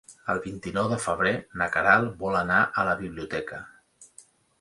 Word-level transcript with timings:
El 0.33 0.39
vint-i-nou 0.43 0.85
de 0.93 0.97
febrer 1.03 1.33
na 1.61 1.67
Queralt 1.75 2.15
vol 2.23 2.37
anar 2.39 2.63
a 2.63 2.87
la 2.89 2.97
biblioteca. 3.03 3.61